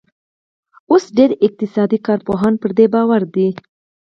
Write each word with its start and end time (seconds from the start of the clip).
اوس 0.91 1.03
ډېر 1.17 1.31
اقتصادي 1.45 1.99
کارپوهان 2.07 2.53
پر 2.61 2.69
دې 2.77 2.85
باور 2.93 3.21
دي 3.33 3.47